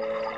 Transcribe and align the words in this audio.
you 0.00 0.29